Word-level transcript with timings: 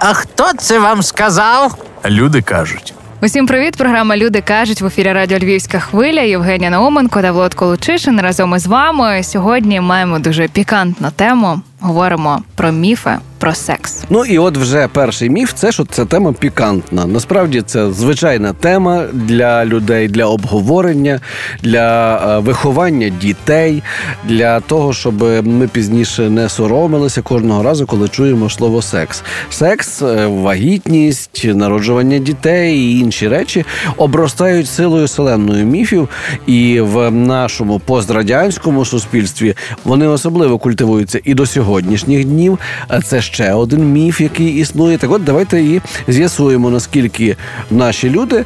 А 0.00 0.12
хто 0.14 0.52
це 0.58 0.78
вам 0.78 1.02
сказав? 1.02 1.74
Люди 2.06 2.42
кажуть. 2.42 2.94
Усім 3.22 3.46
привіт! 3.46 3.76
Програма 3.76 4.16
Люди 4.16 4.40
кажуть 4.40 4.80
в 4.80 4.86
ефірі 4.86 5.12
Радіо 5.12 5.38
Львівська 5.38 5.80
хвиля. 5.80 6.20
Євгенія 6.20 6.70
Науменко 6.70 7.22
та 7.22 7.32
Влад 7.32 7.54
Колучишин 7.54 8.20
разом 8.20 8.54
із 8.54 8.66
вами. 8.66 9.22
Сьогодні 9.22 9.80
маємо 9.80 10.18
дуже 10.18 10.48
пікантну 10.48 11.10
тему. 11.10 11.60
Говоримо 11.80 12.42
про 12.54 12.72
міфи 12.72 13.18
про 13.40 13.54
секс. 13.54 14.04
Ну 14.10 14.24
і 14.24 14.38
от 14.38 14.56
вже 14.56 14.88
перший 14.88 15.30
міф 15.30 15.52
це 15.54 15.72
що 15.72 15.84
це 15.84 16.04
тема 16.04 16.32
пікантна. 16.32 17.06
Насправді 17.06 17.62
це 17.62 17.92
звичайна 17.92 18.52
тема 18.52 19.04
для 19.12 19.64
людей, 19.64 20.08
для 20.08 20.24
обговорення, 20.24 21.20
для 21.62 22.16
е, 22.16 22.38
виховання 22.38 23.08
дітей, 23.08 23.82
для 24.24 24.60
того, 24.60 24.92
щоб 24.92 25.22
ми 25.46 25.68
пізніше 25.68 26.30
не 26.30 26.48
соромилися 26.48 27.22
кожного 27.22 27.62
разу, 27.62 27.86
коли 27.86 28.08
чуємо 28.08 28.50
слово 28.50 28.82
секс. 28.82 29.22
Секс, 29.50 30.02
е, 30.02 30.26
вагітність, 30.26 31.44
народжування 31.44 32.18
дітей 32.18 32.78
і 32.78 32.98
інші 32.98 33.28
речі 33.28 33.64
обростають 33.96 34.68
силою 34.68 35.08
селенною 35.08 35.66
міфів, 35.66 36.08
і 36.46 36.80
в 36.80 37.10
нашому 37.10 37.78
пострадянському 37.78 38.84
суспільстві 38.84 39.54
вони 39.84 40.06
особливо 40.06 40.58
культивуються 40.58 41.20
і 41.24 41.34
до 41.34 41.46
сьогоднішніх 41.46 42.24
днів. 42.24 42.58
Це 43.04 43.20
ще 43.32 43.52
один 43.52 43.92
міф, 43.92 44.20
який 44.20 44.48
існує. 44.48 44.98
Так 44.98 45.10
от 45.10 45.24
давайте 45.24 45.60
і 45.60 45.80
з'ясуємо, 46.08 46.70
наскільки 46.70 47.36
наші 47.70 48.10
люди. 48.10 48.44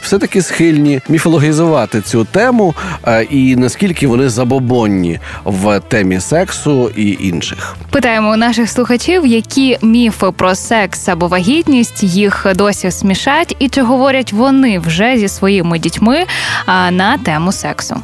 Все-таки 0.00 0.42
схильні 0.42 1.00
міфологізувати 1.08 2.00
цю 2.00 2.24
тему, 2.24 2.74
е, 3.06 3.22
і 3.22 3.56
наскільки 3.56 4.06
вони 4.06 4.28
забобонні 4.28 5.20
в 5.44 5.80
темі 5.80 6.20
сексу 6.20 6.90
і 6.96 7.18
інших. 7.20 7.76
Питаємо 7.90 8.32
у 8.32 8.36
наших 8.36 8.70
слухачів, 8.70 9.26
які 9.26 9.78
міфи 9.82 10.26
про 10.36 10.54
секс 10.54 11.08
або 11.08 11.28
вагітність 11.28 12.02
їх 12.02 12.46
досі 12.54 12.90
смішать, 12.90 13.56
і 13.58 13.68
чи 13.68 13.82
говорять 13.82 14.32
вони 14.32 14.78
вже 14.78 15.18
зі 15.18 15.28
своїми 15.28 15.78
дітьми 15.78 16.24
на 16.90 17.18
тему 17.18 17.52
сексу. 17.52 17.96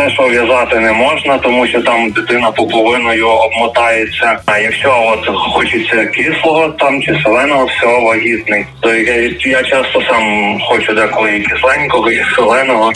Те, 0.00 0.10
що 0.10 0.28
в'язати 0.28 0.80
не 0.80 0.92
можна, 0.92 1.38
тому 1.38 1.66
що 1.66 1.82
там 1.82 2.10
дитина 2.10 2.50
пуповиною 2.50 3.28
обмотається. 3.28 4.38
А 4.46 4.58
якщо 4.58 5.04
от 5.06 5.36
хочеться 5.36 6.06
кислого 6.06 6.68
там 6.68 7.02
чи 7.02 7.20
соленого, 7.22 7.66
все 7.66 7.86
вагітний. 7.86 8.66
То 8.80 8.94
я, 8.94 9.14
я 9.40 9.62
часто 9.62 10.02
сам 10.02 10.58
хочу 10.60 10.94
деколи 10.94 11.36
і 11.36 11.40
кисленького, 11.40 12.10
і 12.10 12.24
соленого. 12.36 12.92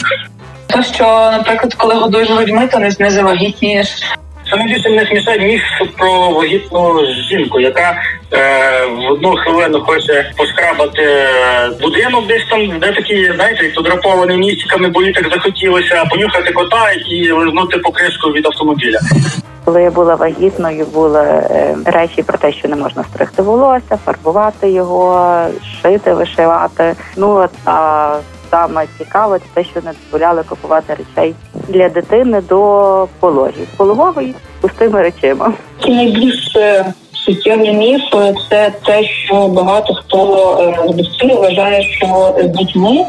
То, 0.67 0.83
що, 0.83 1.03
наприклад, 1.31 1.73
коли 1.73 1.95
годуєш 1.95 2.29
грудьми, 2.29 2.67
то 2.67 2.79
не 2.79 3.11
завагітнієш. 3.11 3.87
Саме 4.55 4.67
більше 4.67 4.89
не 4.89 5.05
смішать 5.05 5.41
міф 5.41 5.61
про 5.97 6.29
вагітну 6.29 7.05
жінку, 7.29 7.59
яка 7.59 7.95
е, 8.33 8.85
в 8.85 9.11
одну 9.11 9.35
хвилину 9.35 9.81
хоче 9.81 10.31
пошкрабати 10.37 11.01
е, 11.01 11.69
будинок, 11.81 12.27
десь 12.27 12.45
там, 12.49 12.79
де 12.79 12.91
такі, 12.91 13.31
знаєте, 13.35 13.71
подраповані 13.75 14.37
містиками, 14.37 14.89
бо 14.89 15.03
їй 15.03 15.11
так 15.11 15.29
захотілося 15.33 16.05
понюхати 16.11 16.51
кота 16.51 16.91
і 16.91 17.31
лизнути 17.31 17.77
покришку 17.77 18.29
від 18.29 18.45
автомобіля. 18.45 18.99
Коли 19.65 19.83
я 19.83 19.91
була 19.91 20.15
вагітною, 20.15 20.85
були 20.85 21.21
е, 21.21 21.75
речі 21.85 22.23
про 22.23 22.37
те, 22.37 22.51
що 22.51 22.67
не 22.67 22.75
можна 22.75 23.03
стригти 23.03 23.41
волосся, 23.41 23.99
фарбувати 24.05 24.69
його, 24.69 25.47
шити, 25.81 26.13
вишивати. 26.13 26.95
Ну 27.17 27.29
от 27.29 27.51
а 27.65 28.17
саме 28.55 28.85
цікаве 28.97 29.39
це 29.39 29.45
те, 29.53 29.69
що 29.69 29.81
не 29.81 29.91
дозволяли 30.03 30.43
купувати 30.49 30.93
речей 30.93 31.35
для 31.67 31.89
дитини 31.89 32.41
до 32.49 33.07
пологів. 33.19 33.67
Пологовий 33.77 34.35
пустими 34.61 35.01
речима. 35.01 35.53
Найбільш 35.87 36.55
е, 36.55 36.85
суттєвий 37.13 37.73
міф 37.73 38.01
е, 38.15 38.33
це 38.49 38.71
те, 38.85 39.03
що 39.03 39.47
багато 39.47 39.93
хто 39.93 40.57
е, 40.61 40.91
з 40.91 40.95
батьків 40.95 41.37
вважає, 41.39 41.83
що 41.83 42.35
з 42.43 42.47
дітьми 42.47 43.05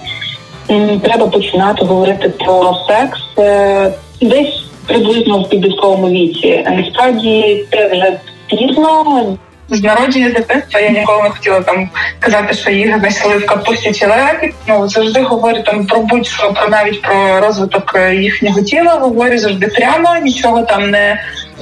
треба 1.02 1.26
починати 1.26 1.84
говорити 1.84 2.28
про 2.28 2.74
секс 2.88 3.20
е, 3.38 3.92
десь 4.22 4.64
приблизно 4.86 5.38
в 5.38 5.48
підлітковому 5.48 6.08
віці. 6.08 6.66
Насправді 6.70 7.64
це 7.70 7.88
вже 7.88 8.20
пізно. 8.46 9.36
З 9.70 9.82
народження 9.82 10.28
дитинства 10.28 10.80
я 10.80 10.90
ніколи 10.90 11.22
не 11.22 11.30
хотіла 11.30 11.60
там 11.60 11.88
казати, 12.20 12.54
що 12.54 12.70
їх 12.70 12.98
знайшли 12.98 13.36
в 13.36 13.46
капусті 13.46 13.92
чи 13.92 14.06
лепі. 14.06 14.52
Ну 14.68 14.88
завжди 14.88 15.20
говорю 15.22 15.62
там 15.62 15.86
про 15.86 16.00
будь-що 16.00 16.52
про 16.52 16.68
навіть 16.68 17.02
про 17.02 17.40
розвиток 17.40 17.92
е, 17.96 18.14
їхнього 18.14 18.62
тіла. 18.62 18.94
Говорю 18.94 19.38
завжди 19.38 19.66
прямо, 19.66 20.16
нічого 20.22 20.62
там 20.62 20.90
не 20.90 21.20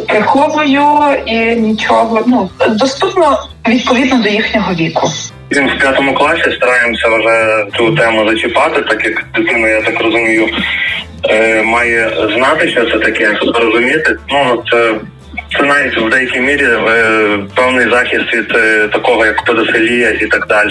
приховую 0.09 0.82
і 1.26 1.37
нічого. 1.56 2.22
Ну 2.26 2.50
доступно 2.69 3.38
відповідно 3.69 4.22
до 4.22 4.28
їхнього 4.28 4.75
віку. 4.75 5.09
Він 5.53 5.69
в 5.69 5.78
п'ятому 5.78 6.15
класі 6.15 6.53
стараємося 6.56 7.09
вже 7.09 7.66
цю 7.76 7.94
тему 7.94 8.28
зачіпати, 8.31 8.82
так 8.82 9.04
як 9.04 9.25
дитина, 9.34 9.69
я 9.69 9.82
так 9.82 10.00
розумію, 10.00 10.48
е, 11.31 11.62
має 11.62 12.28
знати, 12.36 12.69
що 12.69 12.91
це 12.91 12.98
таке, 12.98 13.38
розуміти. 13.54 14.16
Ну 14.31 14.62
це. 14.71 14.94
Це 15.59 15.62
навіть 15.62 15.98
в 15.98 16.10
деякій 16.10 16.41
мірі 16.41 16.65
е, 16.65 17.38
певний 17.54 17.91
захист 17.91 18.34
від 18.34 18.53
е, 18.56 18.88
такого, 18.88 19.26
як 19.26 19.44
педофілія 19.44 20.10
і 20.10 20.26
так 20.26 20.47
далі. 20.47 20.70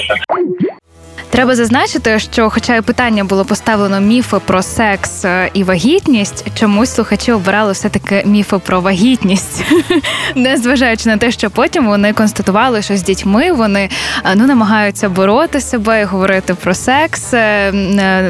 Треба 1.33 1.55
зазначити, 1.55 2.19
що, 2.19 2.49
хоча 2.49 2.75
і 2.75 2.81
питання 2.81 3.23
було 3.23 3.45
поставлено 3.45 3.99
міфи 4.01 4.37
про 4.45 4.61
секс 4.61 5.25
е, 5.25 5.49
і 5.53 5.63
вагітність, 5.63 6.45
чомусь 6.59 6.89
слухачі 6.89 7.31
обирали 7.31 7.71
все 7.71 7.89
таки 7.89 8.23
міфи 8.25 8.57
про 8.57 8.81
вагітність, 8.81 9.63
не 10.35 10.57
зважаючи 10.57 11.09
на 11.09 11.17
те, 11.17 11.31
що 11.31 11.49
потім 11.49 11.87
вони 11.87 12.13
констатували, 12.13 12.81
що 12.81 12.97
з 12.97 13.03
дітьми 13.03 13.51
вони 13.51 13.89
е, 14.25 14.35
ну 14.35 14.47
намагаються 14.47 15.09
бороти 15.09 15.61
себе 15.61 16.01
і 16.01 16.03
говорити 16.03 16.53
про 16.53 16.73
секс 16.73 17.33
е, 17.33 17.71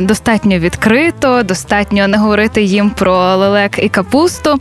достатньо 0.02 0.60
відкрито, 0.60 1.44
достатньо 1.44 2.08
не 2.08 2.18
говорити 2.18 2.62
їм 2.62 2.90
про 2.90 3.36
лелек 3.36 3.84
і 3.84 3.90
капусту. 3.90 4.60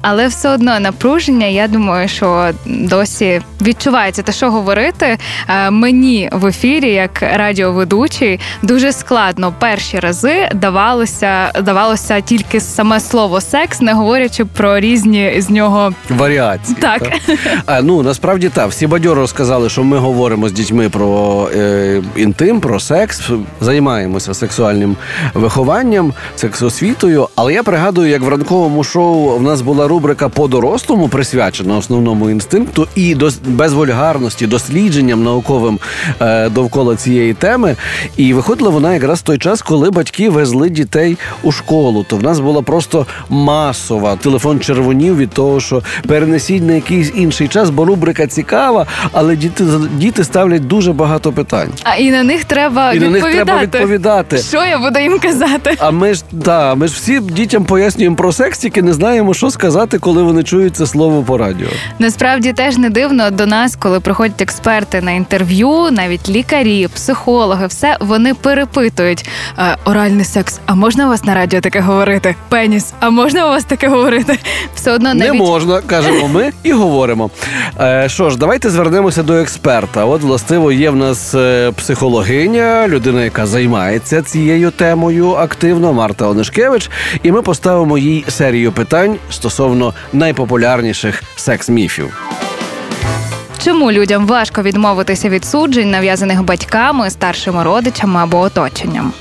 Але 0.00 0.26
все 0.26 0.48
одно 0.48 0.80
напруження, 0.80 1.46
я 1.46 1.68
думаю, 1.68 2.08
що 2.08 2.50
досі 2.66 3.42
відчувається. 3.62 4.22
Те, 4.22 4.32
що 4.32 4.50
говорити? 4.50 5.18
Мені 5.70 6.28
в 6.32 6.46
ефірі, 6.46 6.90
як 6.90 7.22
радіоведучий, 7.36 8.40
дуже 8.62 8.92
складно 8.92 9.54
перші 9.58 9.98
рази 10.00 10.48
давалося, 10.54 11.52
давалося 11.62 12.20
тільки 12.20 12.60
саме 12.60 13.00
слово 13.00 13.40
секс, 13.40 13.80
не 13.80 13.92
говорячи 13.92 14.44
про 14.44 14.80
різні 14.80 15.34
з 15.38 15.50
нього 15.50 15.92
Варіації. 16.10 16.76
Так. 16.80 17.12
А, 17.66 17.82
ну 17.82 18.02
насправді 18.02 18.48
так. 18.48 18.70
Всі 18.70 18.86
бадьоро 18.86 19.26
сказали, 19.26 19.68
що 19.68 19.84
ми 19.84 19.98
говоримо 19.98 20.48
з 20.48 20.52
дітьми 20.52 20.88
про 20.88 21.48
е, 21.56 22.02
інтим, 22.16 22.60
про 22.60 22.80
секс, 22.80 23.30
займаємося 23.60 24.34
сексуальним 24.34 24.96
вихованням, 25.34 26.12
сексосвітою. 26.36 27.28
Але 27.36 27.52
я 27.52 27.62
пригадую, 27.62 28.08
як 28.10 28.22
в 28.22 28.28
ранковому 28.28 28.84
шоу 28.84 29.38
в 29.38 29.42
нас 29.42 29.62
була 29.62 29.88
рубрика 29.88 30.28
по 30.28 30.48
дорослому 30.48 31.08
присвячена 31.08 31.76
основному 31.76 32.30
інстинкту 32.30 32.88
і 32.94 33.14
до 33.14 33.30
без 33.46 33.72
вульгарності, 33.72 34.46
дослідженням 34.46 35.22
науковим 35.22 35.78
е, 36.20 36.48
довкола 36.48 36.96
цієї 36.96 37.23
теми. 37.32 37.76
І 38.16 38.34
виходила 38.34 38.70
вона 38.70 38.94
якраз 38.94 39.18
в 39.18 39.22
той 39.22 39.38
час, 39.38 39.62
коли 39.62 39.90
батьки 39.90 40.30
везли 40.30 40.70
дітей 40.70 41.16
у 41.42 41.52
школу. 41.52 42.04
То 42.08 42.16
в 42.16 42.22
нас 42.22 42.40
була 42.40 42.62
просто 42.62 43.06
масова 43.28 44.16
телефон 44.16 44.60
червонів 44.60 45.16
від 45.16 45.30
того, 45.30 45.60
що 45.60 45.82
перенесіть 46.08 46.62
на 46.62 46.72
якийсь 46.72 47.12
інший 47.14 47.48
час, 47.48 47.70
бо 47.70 47.84
рубрика 47.84 48.26
цікава, 48.26 48.86
але 49.12 49.36
діти 49.36 49.64
діти 49.96 50.24
ставлять 50.24 50.66
дуже 50.66 50.92
багато 50.92 51.32
питань. 51.32 51.68
а 51.82 51.96
і 51.96 52.10
на 52.10 52.22
них 52.22 52.44
треба 52.44 52.92
І 52.92 52.98
на 53.00 53.06
них 53.06 53.14
відповідати. 53.14 53.44
треба 53.44 53.62
відповідати. 53.62 54.38
Що 54.38 54.64
я 54.64 54.78
буду 54.78 54.98
їм 55.00 55.18
казати? 55.18 55.76
А 55.78 55.90
ми 55.90 56.14
ж 56.14 56.22
да, 56.32 56.74
ми 56.74 56.88
ж 56.88 56.94
всі 56.94 57.20
дітям 57.20 57.64
пояснюємо 57.64 58.16
про 58.16 58.32
секс, 58.32 58.58
тільки 58.58 58.82
не 58.82 58.92
знаємо, 58.92 59.34
що 59.34 59.50
сказати, 59.50 59.98
коли 59.98 60.22
вони 60.22 60.42
чують 60.42 60.76
це 60.76 60.86
слово 60.86 61.22
по 61.22 61.38
радіо. 61.38 61.68
Насправді 61.98 62.52
теж 62.52 62.76
не 62.76 62.90
дивно 62.90 63.30
до 63.30 63.46
нас, 63.46 63.76
коли 63.76 64.00
приходять 64.00 64.42
експерти 64.42 65.00
на 65.00 65.10
інтерв'ю, 65.10 65.88
навіть 65.90 66.28
лікарі, 66.28 66.88
психологи, 66.94 67.13
все 67.66 67.96
вони 68.00 68.34
перепитують 68.34 69.28
е, 69.58 69.76
оральний 69.84 70.24
секс. 70.24 70.60
А 70.66 70.74
можна 70.74 71.06
у 71.06 71.08
вас 71.08 71.24
на 71.24 71.34
радіо 71.34 71.60
таке 71.60 71.80
говорити? 71.80 72.34
Пеніс, 72.48 72.92
а 73.00 73.10
можна 73.10 73.46
у 73.46 73.48
вас 73.48 73.64
таке 73.64 73.88
говорити? 73.88 74.38
Все 74.74 74.92
одно 74.92 75.14
Не 75.14 75.32
можна, 75.32 75.80
кажемо 75.80 76.28
ми 76.28 76.52
і 76.62 76.72
говоримо. 76.72 77.30
Е, 77.80 78.08
що 78.08 78.30
ж, 78.30 78.38
давайте 78.38 78.70
звернемося 78.70 79.22
до 79.22 79.34
експерта. 79.34 80.04
От, 80.04 80.22
властиво, 80.22 80.72
є 80.72 80.90
в 80.90 80.96
нас 80.96 81.34
е, 81.34 81.72
психологиня, 81.76 82.88
людина, 82.88 83.24
яка 83.24 83.46
займається 83.46 84.22
цією 84.22 84.70
темою 84.70 85.30
активно, 85.30 85.92
Марта 85.92 86.28
Онишкевич, 86.28 86.90
і 87.22 87.32
ми 87.32 87.42
поставимо 87.42 87.98
їй 87.98 88.24
серію 88.28 88.72
питань 88.72 89.16
стосовно 89.30 89.94
найпопулярніших 90.12 91.22
секс-міфів. 91.36 92.43
Чому 93.64 93.92
людям 93.92 94.26
важко 94.26 94.62
відмовитися 94.62 95.28
від 95.28 95.44
суджень, 95.44 95.90
нав'язаних 95.90 96.42
батьками, 96.42 97.10
старшими 97.10 97.62
родичами 97.62 98.20
або 98.20 98.38
оточенням. 98.38 99.12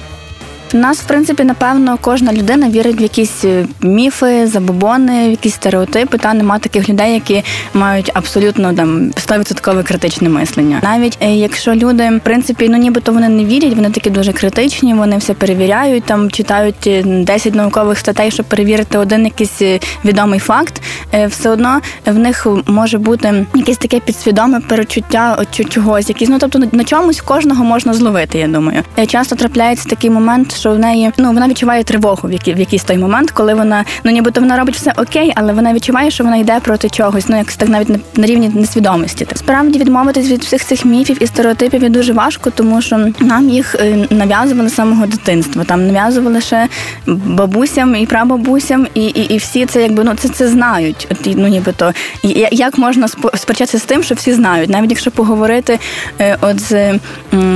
У 0.74 0.78
нас, 0.78 1.00
в 1.00 1.04
принципі, 1.04 1.44
напевно, 1.44 1.98
кожна 2.02 2.34
людина 2.34 2.70
вірить 2.70 3.00
в 3.00 3.02
якісь 3.02 3.46
е, 3.46 3.66
міфи, 3.82 4.48
забобони, 4.48 5.28
в 5.28 5.32
якісь 5.32 5.54
стереотипи. 5.54 6.18
Та 6.18 6.34
нема 6.34 6.60
таких 6.60 6.90
людей, 6.90 7.14
які 7.14 7.44
мають 7.74 8.12
абсолютно 8.14 8.74
там 8.74 9.12
100% 9.28 9.84
критичне 9.84 10.30
мислення. 10.30 10.80
Навіть 10.84 11.18
е, 11.22 11.36
якщо 11.36 11.76
люди, 11.76 12.10
в 12.10 12.20
принципі, 12.24 12.68
ну 12.70 12.78
нібито 12.78 13.12
вони 13.12 13.30
не 13.30 13.46
вірять, 13.46 13.76
вони 13.76 13.90
такі 13.90 14.10
дуже 14.10 14.34
критичні, 14.34 14.94
вони 14.94 15.18
все 15.18 15.34
перевіряють, 15.34 16.04
там 16.04 16.32
читають 16.32 16.88
е, 16.88 17.04
10 17.06 17.56
наукових 17.56 17.98
статей, 18.00 18.32
щоб 18.32 18.46
перевірити 18.46 18.98
один 18.98 19.26
якийсь 19.26 19.62
е, 19.62 19.80
відомий 20.06 20.40
факт. 20.40 20.82
е, 21.14 21.28
Все 21.28 21.50
одно 21.50 21.80
в 22.06 22.20
них 22.20 22.48
може 22.68 22.98
бути 22.98 23.46
якесь 23.56 23.78
таке 23.78 24.00
підсвідоме 24.00 24.60
перечуття 24.60 25.46
чогось, 25.70 26.10
якісь 26.10 26.30
ну 26.30 26.38
тобто 26.40 26.60
на 26.72 26.84
чомусь 26.84 27.22
кожного 27.22 27.64
можна 27.64 27.94
зловити. 27.94 28.38
Я 28.38 28.48
думаю, 28.48 28.84
Е, 29.00 29.06
часто 29.06 29.36
трапляється 29.36 29.90
такий 29.90 30.10
момент, 30.10 30.52
що 30.64 30.72
в 30.72 30.80
неї 30.80 31.12
ну 31.18 31.34
вона 31.34 31.48
відчуває 31.48 31.84
тривогу 31.84 32.28
в 32.28 32.32
який 32.32 32.54
в 32.54 32.60
якийсь 32.60 32.84
той 32.84 32.98
момент, 32.98 33.32
коли 33.32 33.54
вона 33.54 33.86
ну 34.04 34.12
нібито 34.12 34.42
вона 34.42 34.58
робить 34.58 34.76
все 34.76 34.94
окей, 34.98 35.34
але 35.36 35.54
вона 35.54 35.74
відчуває, 35.74 36.12
що 36.12 36.24
вона 36.24 36.38
йде 36.38 36.60
проти 36.60 36.90
чогось. 36.90 37.30
Ну 37.30 37.38
якось 37.38 37.56
так 37.56 37.70
навіть 37.70 37.90
на, 37.90 38.00
на 38.16 38.26
рівні 38.28 38.52
несвідомості. 38.54 39.26
Так 39.26 39.38
справді 39.38 39.80
відмовитись 39.80 40.30
від 40.30 40.42
всіх 40.42 40.66
цих 40.66 40.86
міфів 40.86 41.24
і 41.24 41.28
стереотипів 41.28 41.84
є 41.84 41.90
дуже 41.90 42.14
важко, 42.14 42.50
тому 42.50 42.82
що 42.82 43.08
нам 43.20 43.50
їх 43.50 43.76
е, 43.76 44.08
нав'язували 44.10 44.70
з 44.70 44.76
самого 44.76 45.06
дитинства. 45.06 45.64
Там 45.64 45.88
нав'язували 45.88 46.42
ще 46.42 46.68
бабусям 47.08 47.96
і 47.96 48.06
прабабусям, 48.06 48.88
і, 48.94 49.06
і, 49.06 49.34
і 49.34 49.38
всі 49.38 49.66
це 49.66 49.82
якби 49.82 50.04
ну 50.04 50.16
це 50.16 50.30
це 50.30 50.48
знають. 50.48 51.08
От 51.12 51.36
ну 51.36 51.48
нібито 51.48 51.94
І 52.24 52.48
як 52.52 52.78
можна 52.78 53.08
сперечатися 53.08 53.78
з 53.78 53.84
тим, 53.84 54.04
що 54.04 54.16
всі 54.16 54.34
знають, 54.34 54.70
навіть 54.70 54.90
якщо 54.90 55.12
поговорити 55.12 55.80
е, 56.20 56.38
от 56.42 56.60
з 56.60 57.00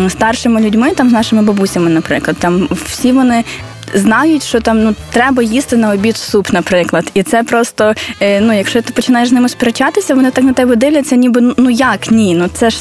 старшими 0.10 0.62
людьми, 0.62 0.92
там 0.92 1.10
з 1.10 1.14
нашими 1.14 1.42
бабусями, 1.42 1.90
наприклад, 1.90 2.38
там 2.40 2.68
всі 2.98 3.12
вони. 3.12 3.44
Знають, 3.94 4.44
що 4.44 4.60
там 4.60 4.84
ну 4.84 4.96
треба 5.12 5.44
їсти 5.44 5.78
на 5.78 5.92
обід 5.92 6.18
суп, 6.18 6.54
наприклад, 6.54 7.12
і 7.14 7.24
це 7.24 7.44
просто 7.44 7.94
е, 8.22 8.42
ну, 8.42 8.54
якщо 8.54 8.82
ти 8.82 8.94
починаєш 8.94 9.30
з 9.30 9.32
ними 9.32 9.50
сперечатися, 9.50 10.16
вони 10.16 10.32
так 10.32 10.44
на 10.44 10.54
тебе 10.54 10.76
дивляться, 10.76 11.16
ніби 11.16 11.54
ну 11.58 11.70
як 11.70 12.12
ні, 12.12 12.36
ну 12.36 12.50
це 12.54 12.70
ж 12.70 12.78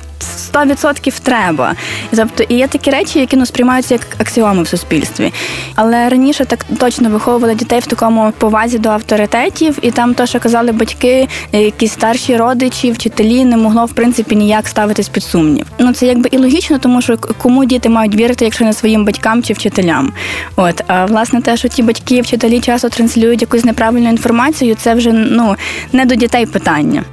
100% 0.52 1.20
треба. 1.22 1.74
І 2.12 2.16
тобто 2.16 2.42
і 2.42 2.54
є 2.54 2.68
такі 2.68 2.90
речі, 2.90 3.18
які 3.18 3.36
ну 3.36 3.46
сприймаються 3.46 3.94
як 3.94 4.06
аксіоми 4.18 4.62
в 4.62 4.68
суспільстві. 4.68 5.32
Але 5.74 6.08
раніше 6.08 6.44
так 6.44 6.66
точно 6.78 7.08
виховували 7.10 7.54
дітей 7.54 7.80
в 7.80 7.86
такому 7.86 8.32
повазі 8.38 8.78
до 8.78 8.88
авторитетів, 8.88 9.78
і 9.82 9.90
там 9.90 10.14
то, 10.14 10.26
що 10.26 10.40
казали 10.40 10.72
батьки, 10.72 11.28
е, 11.52 11.62
якісь 11.62 11.92
старші 11.92 12.36
родичі, 12.36 12.92
вчителі, 12.92 13.44
не 13.44 13.56
могло 13.56 13.84
в 13.84 13.92
принципі 13.92 14.36
ніяк 14.36 14.68
ставитись 14.68 15.08
під 15.08 15.22
сумнів. 15.22 15.66
Ну 15.78 15.92
це 15.92 16.06
якби 16.06 16.28
і 16.32 16.38
логічно, 16.38 16.78
тому 16.78 17.02
що 17.02 17.18
кому 17.38 17.64
діти 17.64 17.88
мають 17.88 18.14
вірити, 18.14 18.44
якщо 18.44 18.64
не 18.64 18.72
своїм 18.72 19.04
батькам 19.04 19.42
чи 19.42 19.52
вчителям. 19.52 20.12
От 20.56 20.82
власне 21.04 21.40
те, 21.40 21.56
що 21.56 21.68
ті 21.68 21.82
батьки, 21.82 22.20
вчителі 22.20 22.60
часто 22.60 22.88
транслюють 22.88 23.42
якусь 23.42 23.64
неправильну 23.64 24.08
інформацію, 24.08 24.74
це 24.74 24.94
вже 24.94 25.12
ну 25.12 25.56
не 25.92 26.04
до 26.04 26.14
дітей 26.14 26.46
питання. 26.46 27.04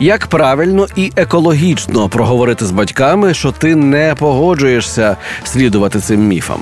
Як 0.00 0.26
правильно 0.26 0.86
і 0.96 1.12
екологічно 1.16 2.08
проговорити 2.08 2.66
з 2.66 2.70
батьками, 2.70 3.34
що 3.34 3.52
ти 3.52 3.76
не 3.76 4.14
погоджуєшся 4.18 5.16
слідувати 5.44 6.00
цим 6.00 6.28
міфам? 6.28 6.60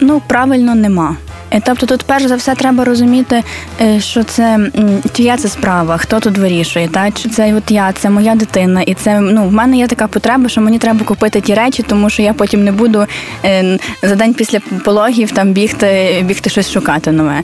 Ну, 0.00 0.22
правильно 0.26 0.74
нема. 0.74 1.16
Е, 1.52 1.60
Тобто 1.64 1.86
тут 1.86 2.02
перш 2.02 2.24
за 2.24 2.36
все 2.36 2.54
треба 2.54 2.84
розуміти, 2.84 3.42
е, 3.80 4.00
що 4.00 4.24
це 4.24 4.70
чия 5.12 5.36
це 5.36 5.48
справа, 5.48 5.96
хто 5.96 6.20
тут 6.20 6.38
вирішує, 6.38 6.88
та 6.88 7.10
чи 7.10 7.28
це 7.28 7.54
от 7.54 7.70
я, 7.70 7.92
це 7.92 8.10
моя 8.10 8.34
дитина, 8.34 8.82
і 8.82 8.94
це 8.94 9.20
ну 9.20 9.48
в 9.48 9.52
мене 9.52 9.78
є 9.78 9.86
така 9.86 10.08
потреба, 10.08 10.48
що 10.48 10.60
мені 10.60 10.78
треба 10.78 11.04
купити 11.04 11.40
ті 11.40 11.54
речі, 11.54 11.82
тому 11.82 12.10
що 12.10 12.22
я 12.22 12.32
потім 12.32 12.64
не 12.64 12.72
буду 12.72 13.06
е, 13.44 13.78
за 14.02 14.14
день 14.14 14.34
після 14.34 14.60
пологів 14.84 15.32
там 15.32 15.52
бігти, 15.52 16.22
бігти 16.26 16.50
щось 16.50 16.72
шукати 16.72 17.12
нове. 17.12 17.40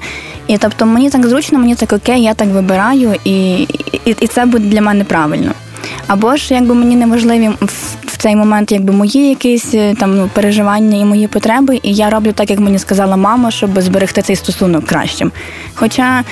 І 0.47 0.59
тобто 0.59 0.87
мені 0.87 1.11
так 1.11 1.27
зручно, 1.27 1.59
мені 1.59 1.75
так 1.75 1.93
окей, 1.93 2.23
я 2.23 2.35
так 2.35 2.49
вибираю, 2.49 3.15
і, 3.25 3.63
і, 4.05 4.17
і 4.21 4.27
це 4.27 4.47
буде 4.47 4.69
для 4.69 4.81
мене 4.81 5.05
правильно. 5.05 5.53
Або 6.07 6.37
ж 6.37 6.55
якби 6.55 6.75
мені 6.75 6.97
не 6.97 7.07
важливі 7.07 7.51
цей 8.19 8.37
момент 8.37 8.73
якби 8.73 8.93
мої 8.93 9.29
якісь 9.29 9.75
е, 9.75 9.95
там 9.95 10.17
ну, 10.17 10.31
переживання 10.35 10.99
і 10.99 11.05
мої 11.05 11.27
потреби, 11.27 11.81
і 11.83 11.95
я 11.95 12.11
роблю 12.11 12.33
так, 12.33 12.51
як 12.51 12.59
мені 12.59 12.79
сказала 12.79 13.17
мама, 13.17 13.51
щоб 13.51 13.81
зберегти 13.81 14.23
цей 14.23 14.37
стосунок 14.37 14.87
кращим. 14.87 15.33
Хоча 15.75 16.25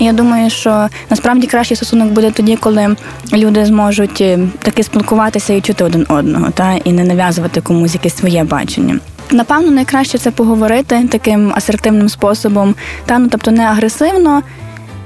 я 0.00 0.12
думаю, 0.12 0.50
що 0.50 0.88
насправді 1.10 1.46
кращий 1.46 1.76
стосунок 1.76 2.08
буде 2.08 2.30
тоді, 2.30 2.56
коли 2.56 2.96
люди 3.32 3.64
зможуть 3.64 4.20
е, 4.20 4.38
таки 4.62 4.82
спілкуватися 4.82 5.52
і 5.52 5.60
чути 5.60 5.84
один 5.84 6.06
одного, 6.08 6.50
та 6.50 6.72
і 6.84 6.92
не 6.92 7.04
нав'язувати 7.04 7.60
комусь 7.60 7.94
якесь 7.94 8.16
своє 8.16 8.44
бачення. 8.44 8.98
Напевно, 9.30 9.70
найкраще 9.70 10.18
це 10.18 10.30
поговорити 10.30 11.08
таким 11.10 11.52
асертивним 11.54 12.08
способом, 12.08 12.74
та 13.06 13.18
ну 13.18 13.28
тобто 13.30 13.50
не 13.50 13.62
агресивно. 13.62 14.42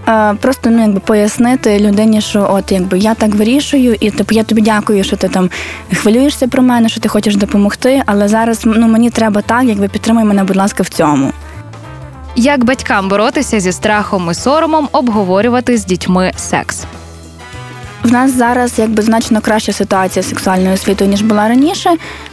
А, 0.06 0.34
Просто 0.40 0.70
ну 0.70 0.82
якби 0.82 1.00
пояснити 1.00 1.78
людині, 1.78 2.20
що 2.20 2.48
от 2.50 2.72
якби 2.72 2.98
я 2.98 3.14
так 3.14 3.34
вирішую, 3.34 3.96
і 4.00 4.10
типу 4.10 4.34
я 4.34 4.42
тобі 4.44 4.62
дякую, 4.62 5.04
що 5.04 5.16
ти 5.16 5.28
там 5.28 5.50
хвилюєшся 5.94 6.48
про 6.48 6.62
мене, 6.62 6.88
що 6.88 7.00
ти 7.00 7.08
хочеш 7.08 7.36
допомогти, 7.36 8.02
але 8.06 8.28
зараз 8.28 8.62
ну 8.64 8.88
мені 8.88 9.10
треба 9.10 9.42
так, 9.42 9.64
якби 9.64 9.88
підтримай 9.88 10.24
мене, 10.24 10.44
будь 10.44 10.56
ласка, 10.56 10.82
в 10.82 10.88
цьому. 10.88 11.32
Як 12.36 12.64
батькам 12.64 13.08
боротися 13.08 13.60
зі 13.60 13.72
страхом 13.72 14.28
і 14.30 14.34
соромом 14.34 14.88
обговорювати 14.92 15.76
з 15.76 15.84
дітьми 15.84 16.32
секс? 16.36 16.84
В 18.04 18.12
нас 18.12 18.36
зараз 18.36 18.78
якби 18.78 19.02
значно 19.02 19.40
краща 19.40 19.72
ситуація 19.72 20.22
з 20.22 20.28
сексуальною 20.28 20.74
освітою, 20.74 21.10
ніж 21.10 21.22
була 21.22 21.48
раніше. 21.48 21.90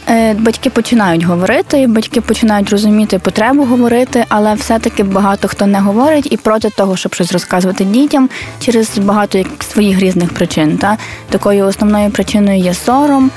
Е, 0.08 0.34
Батьки 0.34 0.70
починають 0.70 1.24
говорити, 1.24 1.86
батьки 1.86 2.20
починають 2.20 2.70
розуміти 2.70 3.18
потребу 3.18 3.64
говорити, 3.64 4.24
але 4.28 4.54
все-таки 4.54 5.02
багато 5.02 5.48
хто 5.48 5.66
не 5.66 5.80
говорить 5.80 6.28
і 6.30 6.36
проти 6.36 6.70
того, 6.70 6.96
щоб 6.96 7.14
щось 7.14 7.32
розказувати 7.32 7.84
дітям 7.84 8.28
через 8.60 8.98
багато 8.98 9.44
своїх 9.72 9.98
різних 10.00 10.34
причин. 10.34 10.78
Та 10.78 10.98
такою 11.30 11.66
основною 11.66 12.10
причиною 12.10 12.58
є 12.58 12.74
сором. 12.74 13.30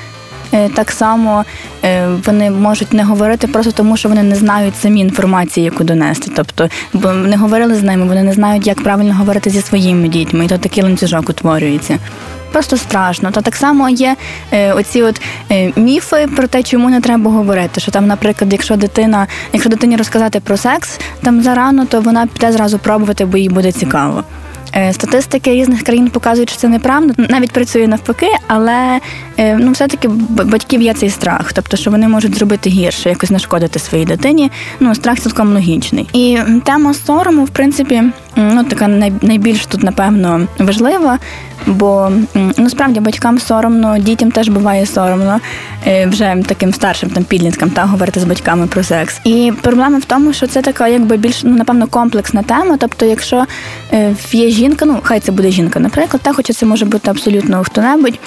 Е, 0.53 0.69
Так 0.69 0.91
само 0.91 1.45
е, 1.83 2.07
вони 2.25 2.51
можуть 2.51 2.93
не 2.93 3.03
говорити 3.03 3.47
просто 3.47 3.71
тому, 3.71 3.97
що 3.97 4.09
вони 4.09 4.23
не 4.23 4.35
знають 4.35 4.75
самі 4.75 4.99
інформації, 4.99 5.65
яку 5.65 5.83
донести. 5.83 6.31
Тобто, 6.35 6.69
бо 6.93 7.11
не 7.11 7.37
говорили 7.37 7.75
з 7.75 7.83
ними, 7.83 8.05
вони 8.05 8.23
не 8.23 8.33
знають, 8.33 8.67
як 8.67 8.83
правильно 8.83 9.13
говорити 9.13 9.49
зі 9.49 9.61
своїми 9.61 10.07
дітьми, 10.07 10.45
і 10.45 10.47
то 10.47 10.57
такий 10.57 10.83
ланцюжок 10.83 11.29
утворюється. 11.29 11.99
Просто 12.51 12.77
страшно. 12.77 13.31
Та 13.31 13.41
так 13.41 13.55
само 13.55 13.89
є 13.89 14.15
е, 14.51 14.73
оці 14.73 15.01
от 15.01 15.21
е, 15.51 15.71
міфи 15.75 16.27
про 16.35 16.47
те, 16.47 16.63
чому 16.63 16.89
не 16.89 17.01
треба 17.01 17.31
говорити. 17.31 17.81
Що 17.81 17.91
там, 17.91 18.07
наприклад, 18.07 18.53
якщо 18.53 18.75
дитина, 18.75 19.27
якщо 19.53 19.69
дитині 19.69 19.95
розказати 19.95 20.39
про 20.39 20.57
секс 20.57 20.99
там 21.23 21.41
зарано, 21.41 21.85
то 21.85 22.01
вона 22.01 22.27
піде 22.27 22.51
зразу 22.51 22.79
пробувати, 22.79 23.25
бо 23.25 23.37
їй 23.37 23.49
буде 23.49 23.71
цікаво. 23.71 24.23
Е, 24.77 24.93
Статистики 24.93 25.51
різних 25.51 25.83
країн 25.83 26.09
показують, 26.09 26.49
що 26.49 26.59
це 26.59 26.67
неправда. 26.67 27.13
Навіть 27.29 27.51
працює 27.51 27.87
навпаки, 27.87 28.29
але 28.47 28.99
е, 29.37 29.57
ну 29.57 29.71
все-таки 29.71 30.07
батьків 30.29 30.81
є 30.81 30.93
цей 30.93 31.09
страх, 31.09 31.53
тобто, 31.53 31.77
що 31.77 31.91
вони 31.91 32.07
можуть 32.07 32.35
зробити 32.35 32.69
гірше, 32.69 33.09
якось 33.09 33.31
нашкодити 33.31 33.79
своїй 33.79 34.05
дитині. 34.05 34.51
Ну, 34.79 34.95
страх 34.95 35.19
цілком 35.19 35.53
логічний. 35.53 36.07
І 36.13 36.39
тема 36.65 36.93
сорому, 36.93 37.43
в 37.43 37.49
принципі, 37.49 38.03
ну 38.35 38.63
така 38.63 38.87
найбільш 39.21 39.65
тут, 39.65 39.83
напевно, 39.83 40.47
важлива. 40.59 41.19
Бо 41.67 42.11
насправді 42.57 42.99
ну 42.99 43.05
батькам 43.05 43.39
соромно, 43.39 43.97
дітям 43.97 44.31
теж 44.31 44.49
буває 44.49 44.85
соромно 44.85 45.39
е, 45.87 46.07
вже 46.07 46.37
таким 46.45 46.73
старшим 46.73 47.09
там 47.09 47.23
підліткам 47.23 47.69
та 47.69 47.85
говорити 47.85 48.19
з 48.19 48.23
батьками 48.23 48.67
про 48.67 48.83
секс. 48.83 49.19
І 49.23 49.53
проблема 49.61 49.97
в 49.97 50.05
тому, 50.05 50.33
що 50.33 50.47
це 50.47 50.61
така, 50.61 50.87
якби 50.87 51.17
більш 51.17 51.43
ну 51.43 51.55
напевно 51.55 51.87
комплексна 51.87 52.43
тема. 52.43 52.77
Тобто, 52.79 53.05
якщо 53.05 53.45
е, 53.93 54.15
є 54.31 54.49
жінка, 54.49 54.85
ну 54.85 54.99
хай 55.03 55.19
це 55.19 55.31
буде 55.31 55.51
жінка, 55.51 55.79
наприклад, 55.79 56.21
та 56.23 56.33
хоча 56.33 56.53
це 56.53 56.65
може 56.65 56.85
бути 56.85 57.11
абсолютно 57.11 57.63
хто-небудь. 57.63 58.19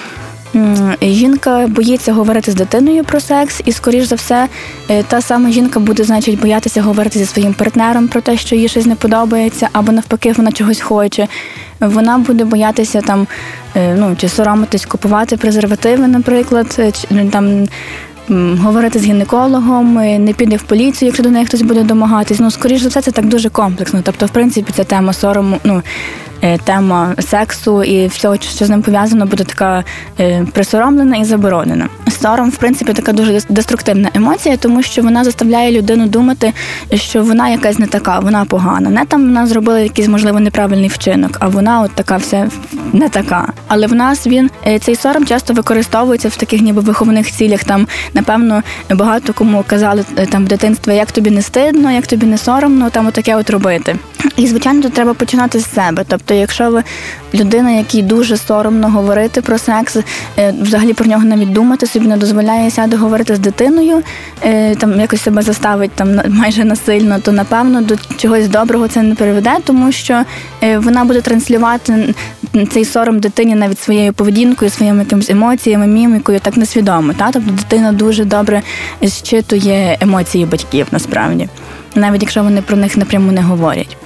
Жінка 1.01 1.67
боїться 1.67 2.13
говорити 2.13 2.51
з 2.51 2.55
дитиною 2.55 3.03
про 3.03 3.19
секс, 3.19 3.61
і, 3.65 3.71
скоріш 3.71 4.05
за 4.05 4.15
все, 4.15 4.47
е, 4.89 5.03
та 5.03 5.21
сама 5.21 5.51
жінка 5.51 5.79
буде, 5.79 6.03
значить, 6.03 6.39
боятися 6.39 6.81
говорити 6.81 7.19
зі 7.19 7.25
своїм 7.25 7.53
партнером 7.53 8.07
про 8.07 8.21
те, 8.21 8.37
що 8.37 8.55
їй 8.55 8.67
щось 8.67 8.85
не 8.85 8.95
подобається, 8.95 9.69
або 9.71 9.91
навпаки, 9.91 10.33
вона 10.37 10.51
чогось 10.51 10.81
хоче. 10.81 11.27
Вона 11.79 12.17
буде 12.17 12.43
боятися 12.43 13.01
там, 13.01 13.27
е, 13.75 13.95
ну 13.99 14.15
чи 14.19 14.29
соромитись 14.29 14.85
купувати 14.85 15.37
презервативи, 15.37 16.07
наприклад, 16.07 16.75
е, 16.79 16.91
чи 16.91 17.07
ну, 17.09 17.29
там. 17.29 17.67
Говорити 18.61 18.99
з 18.99 19.03
гінекологом, 19.03 19.93
не 20.25 20.33
піде 20.33 20.55
в 20.55 20.61
поліцію, 20.61 21.07
якщо 21.07 21.23
до 21.23 21.29
неї 21.29 21.45
хтось 21.45 21.61
буде 21.61 21.83
домагатись. 21.83 22.39
Ну, 22.39 22.51
скоріш 22.51 22.81
за 22.81 22.89
все, 22.89 23.01
це 23.01 23.11
так 23.11 23.25
дуже 23.25 23.49
комплексно. 23.49 24.01
Тобто, 24.03 24.25
в 24.25 24.29
принципі, 24.29 24.73
ця 24.75 24.83
тема 24.83 25.13
сорому, 25.13 25.57
ну 25.63 25.81
тема 26.63 27.15
сексу 27.19 27.83
і 27.83 28.07
всього, 28.07 28.35
що 28.35 28.65
з 28.65 28.69
ним 28.69 28.81
пов'язано, 28.81 29.25
буде 29.25 29.43
така 29.43 29.83
е, 30.19 30.45
присоромлена 30.53 31.17
і 31.17 31.23
заборонена. 31.23 31.89
Сором, 32.21 32.49
в 32.49 32.57
принципі, 32.57 32.93
така 32.93 33.13
дуже 33.13 33.41
деструктивна 33.49 34.09
емоція, 34.13 34.57
тому 34.57 34.83
що 34.83 35.01
вона 35.01 35.23
заставляє 35.23 35.71
людину 35.71 36.07
думати, 36.07 36.53
що 36.93 37.23
вона 37.23 37.49
якась 37.49 37.79
не 37.79 37.87
така, 37.87 38.19
вона 38.19 38.45
погана. 38.45 38.89
Не 38.89 39.05
там 39.05 39.21
вона 39.21 39.47
зробила 39.47 39.79
якийсь 39.79 40.07
можливо 40.07 40.39
неправильний 40.39 40.89
вчинок, 40.89 41.37
а 41.39 41.47
вона 41.47 41.81
от 41.81 41.91
така 41.91 42.17
вся 42.17 42.49
не 42.93 43.09
така. 43.09 43.53
Але 43.67 43.87
в 43.87 43.93
нас 43.93 44.27
він 44.27 44.49
е, 44.67 44.79
цей 44.79 44.95
сором 44.95 45.25
часто 45.25 45.53
використовується 45.53 46.29
в 46.29 46.35
таких 46.35 46.61
ніби 46.61 46.81
виховних 46.81 47.31
цілях. 47.31 47.63
Там 47.63 47.87
напевно 48.13 48.63
багато 48.89 49.33
кому 49.33 49.63
казали 49.67 50.05
е, 50.17 50.25
там 50.25 50.45
в 50.45 50.47
дитинстві, 50.47 50.95
як 50.95 51.11
тобі 51.11 51.29
не 51.29 51.41
стидно, 51.41 51.91
як 51.91 52.07
тобі 52.07 52.25
не 52.25 52.37
соромно, 52.37 52.89
там 52.89 53.07
отаке 53.07 53.35
от 53.35 53.49
робити. 53.49 53.95
І 54.37 54.47
звичайно, 54.47 54.81
тут 54.81 54.93
треба 54.93 55.13
починати 55.13 55.59
з 55.59 55.73
себе. 55.73 56.05
Тобто, 56.07 56.33
якщо 56.33 56.71
ви 56.71 56.83
людина, 57.33 57.71
якій 57.71 58.01
дуже 58.01 58.37
соромно 58.37 58.89
говорити 58.89 59.41
про 59.41 59.57
секс, 59.57 59.97
е, 60.37 60.53
взагалі 60.61 60.93
про 60.93 61.05
нього 61.05 61.23
навіть 61.23 61.53
думати, 61.53 61.87
собі 61.87 62.07
не 62.09 62.17
дозволяє 62.17 62.71
сяде 62.71 62.97
говорити 62.97 63.35
з 63.35 63.39
дитиною, 63.39 64.03
там 64.77 64.99
якось 64.99 65.21
себе 65.21 65.41
заставить 65.41 65.91
там 65.91 66.21
майже 66.29 66.63
насильно, 66.63 67.19
то 67.19 67.31
напевно 67.31 67.81
до 67.81 67.95
чогось 68.17 68.47
доброго 68.47 68.87
це 68.87 69.01
не 69.01 69.15
приведе, 69.15 69.51
тому 69.65 69.91
що 69.91 70.23
вона 70.77 71.05
буде 71.05 71.21
транслювати 71.21 72.13
цей 72.71 72.85
сором 72.85 73.19
дитині 73.19 73.55
навіть 73.55 73.79
своєю 73.79 74.13
поведінкою, 74.13 74.71
своїми 74.71 74.99
якимись 74.99 75.29
емоціями, 75.29 75.87
мімікою, 75.87 76.39
так 76.39 76.57
несвідомо. 76.57 77.13
Та? 77.13 77.31
Тобто 77.31 77.51
дитина 77.51 77.91
дуже 77.91 78.25
добре 78.25 78.61
зчитує 79.01 79.97
емоції 80.01 80.45
батьків 80.45 80.87
насправді, 80.91 81.49
навіть 81.95 82.21
якщо 82.21 82.43
вони 82.43 82.61
про 82.61 82.77
них 82.77 82.97
напряму 82.97 83.31
не 83.31 83.41
говорять. 83.41 83.97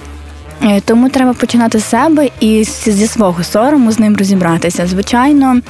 Е, 0.62 0.80
тому 0.80 1.08
треба 1.08 1.32
починати 1.32 1.78
з 1.78 1.84
себе 1.84 2.28
і 2.40 2.64
зі 2.64 3.06
свого 3.06 3.44
сорому 3.44 3.92
з 3.92 3.98
ним 3.98 4.16
розібратися. 4.16 4.86
Звичайно, 4.86 5.56
е, 5.56 5.60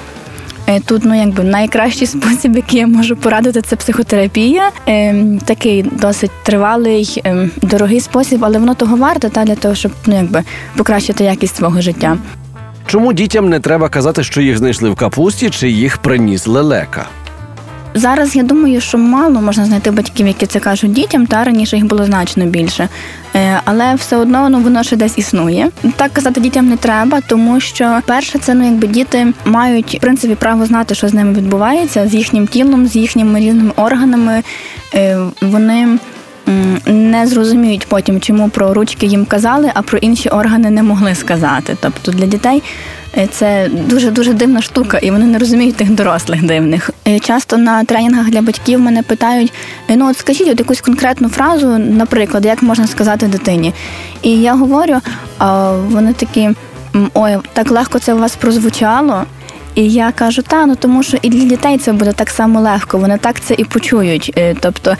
тут 0.87 1.05
ну 1.05 1.15
якби 1.15 1.45
найкращий 1.45 2.07
спосіб, 2.07 2.57
який 2.57 2.81
я 2.81 2.87
можу 2.87 3.17
порадити, 3.17 3.63
це 3.63 3.77
психотерапія. 3.77 4.71
Е, 4.89 5.25
такий 5.45 5.83
досить 5.83 6.31
тривалий, 6.43 7.23
дорогий 7.63 8.01
спосіб, 8.01 8.45
але 8.45 8.59
воно 8.59 8.75
того 8.75 8.97
варте 8.97 9.29
та 9.29 9.45
для 9.45 9.55
того, 9.55 9.75
щоб 9.75 9.93
ну 10.07 10.17
якби 10.17 10.43
покращити 10.77 11.25
якість 11.25 11.57
свого 11.57 11.81
життя. 11.81 12.17
Чому 12.87 13.13
дітям 13.13 13.49
не 13.49 13.61
треба 13.61 13.89
казати, 13.89 14.25
що 14.25 14.41
їх 14.41 14.59
знайшли 14.59 14.91
в 14.91 14.95
капусті, 14.95 15.51
чи 15.51 15.71
їх 15.71 15.99
приніс 15.99 16.47
лелека? 16.47 17.07
Зараз 17.95 18.37
я 18.37 18.43
думаю, 18.43 18.81
що 18.81 18.99
мало 18.99 19.41
можна 19.41 19.65
знайти 19.65 19.91
батьків, 19.91 20.27
які 20.27 20.47
це 20.47 20.61
кажуть 20.61 20.93
дітям, 20.93 21.27
та 21.27 21.45
раніше 21.45 21.77
їх 21.77 21.87
було 21.87 22.05
значно 22.05 22.47
більше. 22.47 22.89
Е, 23.35 23.61
але 23.65 23.95
все 23.95 24.17
одно 24.17 24.49
ну 24.49 24.59
воно 24.59 24.83
ще 24.83 24.97
десь 24.97 25.19
існує. 25.19 25.71
Так 25.97 26.13
казати 26.13 26.41
дітям 26.41 26.69
не 26.69 26.77
треба, 26.77 27.21
тому 27.21 27.61
що 27.61 28.01
перше, 28.07 28.39
це 28.39 28.55
ну 28.55 28.65
якби 28.65 28.87
діти 28.87 29.33
мають 29.45 29.95
в 29.95 30.01
принципі 30.01 30.35
право 30.35 30.67
знати, 30.67 30.95
що 30.95 31.09
з 31.09 31.15
ними 31.15 31.33
відбувається, 31.33 32.09
з 32.09 32.15
їхнім 32.15 32.47
тілом, 32.47 32.87
з 32.87 32.97
їхніми 32.97 33.41
різними 33.41 33.73
органами. 33.77 34.43
Е, 34.95 35.19
вони 35.41 35.99
не 36.87 37.27
зрозуміють 37.27 37.87
потім, 37.89 38.21
чому 38.21 38.49
про 38.49 38.75
ручки 38.75 39.07
їм 39.07 39.25
казали, 39.25 39.71
а 39.75 39.83
про 39.83 39.99
інші 39.99 40.29
органи 40.29 40.71
не 40.71 40.83
могли 40.83 41.15
сказати. 41.15 41.77
Тобто 41.81 42.13
для 42.13 42.27
дітей 42.27 42.63
е, 43.17 43.27
це 43.27 43.71
дуже 43.89 44.11
дуже 44.11 44.33
дивна 44.33 44.63
штука, 44.63 44.99
і 44.99 45.11
вони 45.11 45.27
не 45.27 45.39
розуміють 45.39 45.77
тих 45.77 45.91
дорослих 45.91 46.47
дивних. 46.47 46.91
Е, 47.09 47.19
часто 47.19 47.57
на 47.57 47.85
тренінгах 47.85 48.31
для 48.31 48.43
батьків 48.43 48.81
мене 48.81 49.03
питають: 49.03 49.53
«Е, 49.89 49.97
ну 49.97 50.11
от 50.11 50.19
скажіть 50.19 50.49
от 50.49 50.59
якусь 50.59 50.81
конкретну 50.81 51.29
фразу, 51.29 51.79
наприклад, 51.79 52.45
як 52.45 52.63
можна 52.63 52.87
сказати 52.87 53.27
дитині. 53.27 53.75
І 54.23 54.31
я 54.31 54.55
говорю, 54.55 54.97
а 55.39 55.73
вони 55.73 56.13
такі. 56.13 56.51
Ой, 57.15 57.37
так 57.53 57.71
легко 57.71 57.99
це 57.99 58.15
у 58.15 58.19
вас 58.19 58.37
прозвучало. 58.37 59.25
І 59.75 59.89
я 59.89 60.13
кажу, 60.13 60.43
та 60.43 60.67
ну 60.67 60.77
тому 60.77 61.03
що 61.03 61.17
і 61.23 61.29
для 61.29 61.45
дітей 61.45 61.79
це 61.79 61.93
буде 61.93 62.13
так 62.13 62.31
само 62.31 62.61
легко. 62.61 62.99
Вони 62.99 63.19
так 63.19 63.41
це 63.41 63.55
і 63.59 63.65
почують. 63.65 64.33
Е, 64.37 64.55
тобто 64.61 64.97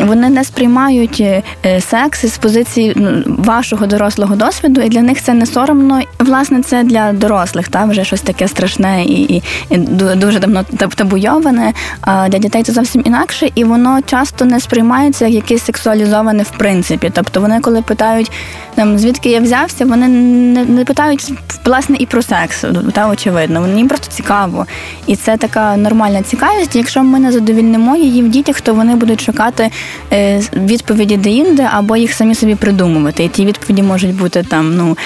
вони 0.00 0.28
не 0.28 0.44
сприймають 0.44 1.20
е, 1.20 1.42
секс 1.80 2.26
з 2.26 2.38
позиції 2.38 2.96
вашого 3.26 3.86
дорослого 3.86 4.36
досвіду, 4.36 4.80
і 4.80 4.88
для 4.88 5.02
них 5.02 5.22
це 5.22 5.34
не 5.34 5.46
соромно. 5.46 6.00
Власне, 6.18 6.62
це 6.62 6.82
для 6.82 7.12
дорослих, 7.12 7.68
та 7.68 7.84
вже 7.84 8.04
щось 8.04 8.20
таке 8.20 8.48
страшне 8.48 9.04
і, 9.04 9.22
і, 9.22 9.42
і 9.70 9.76
дуже 10.16 10.38
давно 10.38 10.64
табуйоване. 10.96 11.72
А 12.00 12.28
для 12.28 12.38
дітей 12.38 12.62
це 12.62 12.72
зовсім 12.72 13.02
інакше, 13.06 13.50
і 13.54 13.64
воно 13.64 14.00
часто 14.06 14.44
не 14.44 14.60
сприймається 14.60 15.26
як 15.26 15.52
якесь 15.52 15.66
сексуалізоване 15.66 16.42
в 16.42 16.50
принципі. 16.50 17.10
Тобто 17.14 17.40
вони, 17.40 17.60
коли 17.60 17.82
питають 17.82 18.32
там 18.74 18.98
звідки 18.98 19.30
я 19.30 19.40
взявся, 19.40 19.84
вони 19.84 20.08
не, 20.08 20.64
не 20.64 20.84
питають 20.84 21.32
власне 21.64 21.96
і 21.98 22.06
про 22.06 22.22
секс, 22.22 22.64
та 22.92 23.08
очевидно. 23.08 23.60
Вони 23.60 23.84
просто 23.84 24.01
цікаво. 24.08 24.66
І 25.06 25.16
це 25.16 25.36
така 25.36 25.76
нормальна 25.76 26.22
цікавість. 26.22 26.76
Якщо 26.76 27.02
ми 27.02 27.18
не 27.18 27.32
задовільнимо 27.32 27.96
її 27.96 28.22
в 28.22 28.28
дітях, 28.28 28.60
то 28.60 28.74
вони 28.74 28.94
будуть 28.94 29.20
шукати 29.20 29.70
е, 30.12 30.42
відповіді 30.56 31.16
де-інде 31.16 31.68
або 31.72 31.96
їх 31.96 32.12
самі 32.12 32.34
собі 32.34 32.54
придумувати. 32.54 33.24
І 33.24 33.28
ті 33.28 33.44
відповіді 33.44 33.82
можуть 33.82 34.14
бути 34.14 34.42
там 34.42 34.76
ну 34.76 34.96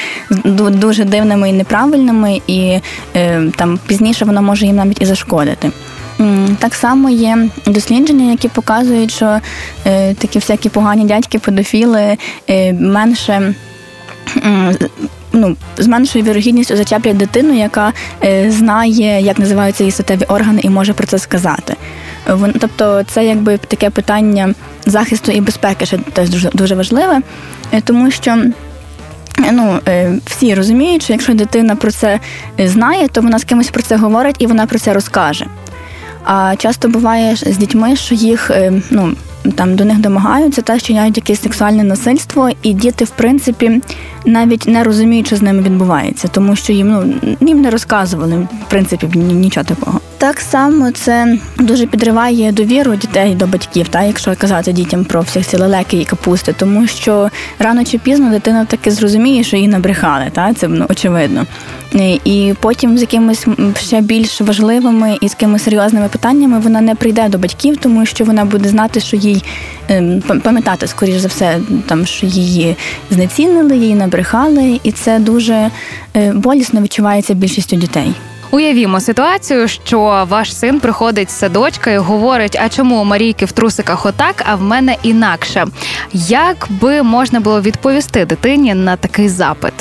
дуже 0.71 1.05
дивними 1.05 1.51
і 1.51 1.53
неправильними, 1.53 2.41
і 2.47 2.79
е, 3.17 3.43
там 3.57 3.79
пізніше 3.87 4.25
воно 4.25 4.43
може 4.43 4.67
їм 4.67 4.77
навіть 4.77 5.03
і 5.03 5.05
зашкодити. 5.05 5.71
Так 6.59 6.75
само 6.75 7.11
є 7.11 7.49
дослідження, 7.67 8.31
які 8.31 8.49
показують, 8.49 9.11
що 9.11 9.41
е, 9.87 10.15
такі 10.15 10.39
всякі 10.39 10.69
погані 10.69 11.05
дядьки, 11.05 11.39
педофіли 11.39 12.17
е, 12.51 12.73
менше 12.73 13.55
ну, 15.37 15.57
з 15.79 15.87
меншою 15.87 16.25
вірогідністю 16.25 16.77
зачеплять 16.77 17.17
дитину, 17.17 17.59
яка 17.59 17.93
е, 18.25 18.51
знає, 18.51 19.21
як 19.21 19.39
називаються 19.39 19.83
її 19.85 19.91
статеві 19.91 20.25
органи, 20.25 20.61
і 20.63 20.71
може 20.71 20.93
про 20.93 21.07
це 21.07 21.19
сказати. 21.19 21.77
Тобто, 22.61 23.03
це 23.07 23.25
якби 23.25 23.59
таке 23.59 23.91
питання 23.91 24.55
захисту 24.87 25.33
і 25.33 25.41
безпеки, 25.41 25.87
що 25.87 25.99
теж 25.99 26.31
дуже 26.31 26.51
дуже 26.53 26.75
важливе, 26.75 27.21
е, 27.73 27.81
тому 27.81 28.11
що. 28.11 28.37
Ну, 29.53 29.81
е, 29.89 30.19
всі 30.27 30.55
розуміють, 30.55 31.03
що 31.03 31.13
якщо 31.13 31.35
дитина 31.35 31.77
про 31.77 31.91
це 31.91 32.21
знає, 32.59 33.09
то 33.09 33.21
вона 33.21 33.39
з 33.39 33.45
кимось 33.45 33.69
про 33.69 33.83
це 33.83 33.97
говорить 33.97 34.37
і 34.39 34.47
вона 34.47 34.67
про 34.67 34.79
це 34.79 34.93
розкаже. 34.93 35.47
А 36.25 36.55
часто 36.59 36.89
буває 36.89 37.37
з 37.37 37.57
дітьми, 37.57 37.97
що 37.97 38.15
їх 38.15 38.51
ну, 38.91 39.13
там 39.53 39.77
до 39.77 39.85
них 39.85 39.99
домагаються 39.99 40.63
та 40.63 40.81
чиняють 40.81 41.17
якесь 41.17 41.43
сексуальне 41.43 41.85
насильство, 41.85 42.51
і 42.63 42.73
діти, 42.73 43.05
в 43.05 43.11
принципі, 43.11 43.83
навіть 44.25 44.67
не 44.67 44.85
розуміють, 44.85 45.27
що 45.27 45.37
з 45.37 45.43
ними 45.43 45.63
відбувається, 45.63 46.29
тому 46.29 46.57
що 46.57 46.73
їм 46.73 46.89
ну 47.41 47.49
їм 47.49 47.61
не 47.61 47.71
розказували 47.71 48.37
в 48.37 48.71
принципі 48.71 49.07
нічого 49.19 49.65
такого. 49.65 50.01
Так 50.19 50.41
само 50.41 50.91
це 50.91 51.39
дуже 51.59 51.87
підриває 51.87 52.53
довіру 52.53 52.95
дітей 52.95 53.35
до 53.35 53.47
батьків, 53.47 53.89
та 53.89 54.03
якщо 54.03 54.37
казати 54.37 54.73
дітям 54.73 55.05
про 55.05 55.21
всіх 55.21 55.47
ці 55.47 55.57
лелеки 55.57 55.97
і 55.97 56.05
капусти, 56.05 56.55
тому 56.59 56.87
що 56.87 57.31
рано 57.59 57.85
чи 57.85 57.99
пізно 57.99 58.31
дитина 58.31 58.65
таки 58.65 58.91
зрозуміє, 58.91 59.45
що 59.45 59.57
її 59.57 59.69
набрехали, 59.69 60.25
та 60.33 60.55
це 60.55 60.69
ну, 60.69 60.87
очевидно. 60.89 61.47
І 62.25 62.55
потім 62.61 62.99
з 62.99 63.01
якимись 63.01 63.47
ще 63.79 64.01
більш 64.01 64.41
важливими 64.41 65.19
і 65.21 65.29
з 65.29 65.33
якимись 65.33 65.63
серйозними 65.63 66.09
питаннями 66.09 66.59
вона 66.59 66.81
не 66.81 66.95
прийде 66.95 67.29
до 67.29 67.39
батьків, 67.39 67.77
тому 67.77 68.07
що 68.07 68.25
вона 68.25 68.45
буде 68.45 68.69
знати, 68.69 69.01
що 69.01 69.17
їй 69.17 69.45
ем, 69.89 70.23
пам'ятати, 70.43 70.87
скоріш 70.87 71.17
за 71.17 71.29
все, 71.29 71.61
там 71.87 72.07
що 72.07 72.27
її 72.27 72.77
знецінили, 73.11 73.77
її 73.77 73.95
набрехали, 73.95 74.81
і 74.83 74.93
це 74.93 75.19
дуже 75.19 75.71
е, 76.17 76.33
болісно 76.33 76.83
відчувається 76.83 77.35
більшістю 77.35 77.77
дітей. 77.77 78.15
Уявімо 78.51 79.01
ситуацію, 79.01 79.69
що 79.69 80.27
ваш 80.29 80.57
син 80.57 80.81
приходить 80.81 81.31
з 81.31 81.39
садочка 81.39 81.91
і 81.91 81.99
говорить: 81.99 82.59
а 82.61 82.69
чому 82.69 83.01
у 83.01 83.05
Марійки 83.05 83.45
в 83.45 83.53
трусиках 83.53 84.07
отак, 84.07 84.45
а 84.47 84.55
в 84.55 84.63
мене 84.63 84.97
інакше? 85.03 85.67
Як 86.13 86.69
би 86.71 87.03
можна 87.03 87.41
було 87.41 87.61
відповісти 87.61 88.25
дитині 88.25 88.75
на 88.75 88.97
такий 88.97 89.29
запит? 89.29 89.73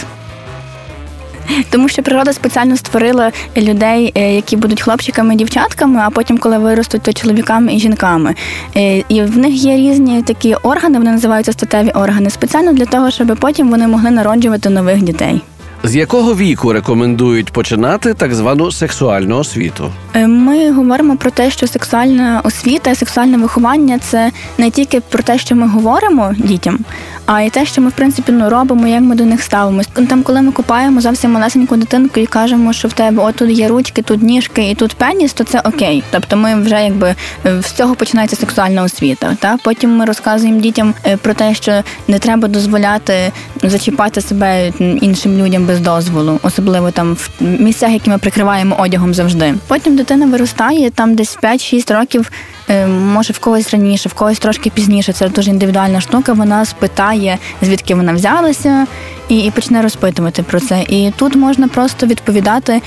Тому 1.69 1.89
що 1.89 2.03
природа 2.03 2.33
спеціально 2.33 2.77
створила 2.77 3.31
людей, 3.57 4.11
е, 4.15 4.35
які 4.35 4.55
будуть 4.57 4.81
хлопчиками 4.81 5.33
і 5.33 5.37
дівчатками, 5.37 6.01
а 6.03 6.09
потім, 6.09 6.37
коли 6.37 6.57
виростуть, 6.57 7.01
то 7.01 7.13
чоловіками 7.13 7.75
і 7.75 7.79
жінками. 7.79 8.35
Е, 8.75 9.03
і 9.09 9.21
в 9.21 9.37
них 9.37 9.53
є 9.53 9.77
різні 9.77 10.21
такі 10.21 10.55
органи, 10.55 10.97
вони 10.97 11.11
називаються 11.11 11.51
статеві 11.51 11.89
органи, 11.89 12.29
спеціально 12.29 12.73
для 12.73 12.85
того, 12.85 13.11
щоб 13.11 13.37
потім 13.39 13.69
вони 13.69 13.87
могли 13.87 14.11
народжувати 14.11 14.69
нових 14.69 15.01
дітей. 15.01 15.41
З 15.85 15.95
якого 15.95 16.35
віку 16.35 16.73
рекомендують 16.73 17.51
починати 17.51 18.13
так 18.13 18.35
звану 18.35 18.71
сексуальну 18.71 19.37
освіту? 19.37 19.91
Е, 20.13 20.27
ми 20.27 20.71
говоримо 20.71 21.17
про 21.17 21.31
те, 21.31 21.51
що 21.51 21.67
сексуальна 21.67 22.41
освіта, 22.43 22.95
сексуальне 22.95 23.37
виховання 23.37 23.99
це 23.99 24.31
не 24.57 24.69
тільки 24.69 24.99
про 24.99 25.23
те, 25.23 25.37
що 25.37 25.55
ми 25.55 25.67
говоримо 25.67 26.33
дітям, 26.37 26.79
а 27.25 27.41
й 27.41 27.49
те, 27.49 27.65
що 27.65 27.81
ми 27.81 27.89
в 27.89 27.91
принципі 27.91 28.31
ну, 28.31 28.49
робимо, 28.49 28.87
як 28.87 29.01
ми 29.01 29.15
до 29.15 29.25
них 29.25 29.41
ставимося. 29.41 29.89
Там, 30.09 30.23
коли 30.23 30.41
ми 30.41 30.51
купаємо 30.51 31.01
зовсім 31.01 31.31
малесеньку 31.31 31.75
дитинку 31.75 32.19
і 32.19 32.25
кажемо, 32.25 32.73
що 32.73 32.87
в 32.87 32.93
тебе 32.93 33.23
от 33.23 33.35
тут 33.35 33.49
є 33.49 33.67
ручки, 33.67 34.01
тут 34.01 34.21
ніжки 34.21 34.69
і 34.69 34.75
тут 34.75 34.93
пеніс, 34.93 35.33
то 35.33 35.43
це 35.43 35.59
окей. 35.59 36.03
Тобто 36.11 36.37
ми 36.37 36.55
вже 36.55 36.83
якби 36.83 37.15
е, 37.45 37.61
з 37.61 37.71
цього 37.71 37.95
починається 37.95 38.35
сексуальна 38.35 38.83
освіта. 38.83 39.37
Та 39.39 39.57
потім 39.63 39.95
ми 39.95 40.05
розказуємо 40.05 40.61
дітям 40.61 40.93
е, 41.05 41.17
про 41.17 41.33
те, 41.33 41.55
що 41.55 41.83
не 42.07 42.19
треба 42.19 42.47
дозволяти 42.47 43.31
зачіпати 43.63 44.21
себе 44.21 44.67
іншим 45.01 45.37
людям 45.37 45.65
без 45.65 45.74
без 45.75 45.81
дозволу, 45.81 46.39
особливо 46.43 46.91
там 46.91 47.13
в 47.13 47.29
місцях, 47.39 47.91
які 47.91 48.09
ми 48.09 48.17
прикриваємо 48.17 48.75
одягом 48.79 49.13
завжди. 49.13 49.53
Потім 49.67 49.95
дитина 49.95 50.25
виростає 50.25 50.89
там 50.89 51.15
десь 51.15 51.37
5-6 51.43 51.93
років. 51.99 52.31
е, 52.69 52.87
Може 52.87 53.33
в 53.33 53.39
когось 53.39 53.71
раніше, 53.71 54.09
в 54.09 54.13
когось 54.13 54.39
трошки 54.39 54.69
пізніше. 54.69 55.13
Це 55.13 55.29
дуже 55.29 55.49
індивідуальна 55.51 56.01
штука. 56.01 56.33
Вона 56.33 56.65
спитає, 56.65 57.37
звідки 57.61 57.95
вона 57.95 58.13
взялася, 58.13 58.87
і, 59.29 59.39
і 59.39 59.51
почне 59.51 59.81
розпитувати 59.81 60.43
про 60.43 60.59
це. 60.59 60.83
І 60.89 61.11
тут 61.17 61.35
можна 61.35 61.67
просто 61.67 62.07
відповідати 62.07 62.81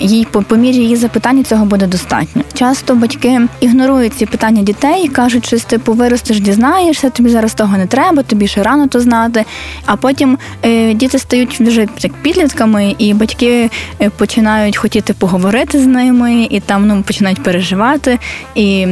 їй 0.00 0.26
по, 0.30 0.42
по 0.42 0.56
мірі 0.56 0.76
її 0.76 0.96
запитань 0.96 1.44
цього 1.44 1.64
буде 1.64 1.86
достатньо. 1.86 2.42
Часто 2.54 2.94
батьки 2.94 3.40
ігнорують 3.60 4.14
ці 4.14 4.26
питання 4.26 4.62
дітей, 4.62 5.08
кажуть, 5.08 5.46
що 5.46 5.58
типу 5.58 5.92
виростеш, 5.92 6.40
дізнаєшся, 6.40 7.10
тобі 7.10 7.30
зараз 7.30 7.54
того 7.54 7.76
не 7.76 7.86
треба, 7.86 8.22
тобі 8.22 8.46
ще 8.46 8.62
рано 8.62 8.86
то 8.86 9.00
знати. 9.00 9.44
А 9.86 9.96
потім 9.96 10.38
е, 10.62 10.94
діти 10.94 11.18
стають 11.18 11.60
вже 11.60 11.86
як 12.00 12.12
підлітками, 12.12 12.94
і 12.98 13.14
батьки 13.14 13.70
е, 14.00 14.10
починають 14.10 14.76
хотіти 14.76 15.12
поговорити 15.14 15.78
з 15.78 15.86
ними, 15.86 16.46
і 16.50 16.60
там 16.60 16.86
ну 16.86 17.02
починають 17.02 17.42
переживати. 17.42 18.18
І 18.54 18.86